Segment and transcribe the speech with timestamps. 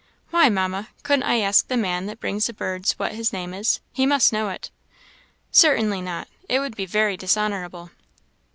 [0.31, 3.81] "Why, Mamma, couldn't I ask the man that brings the birds what his name is?
[3.93, 4.71] He must know it."
[5.51, 7.91] "Certainly not; it would be very dishonourable."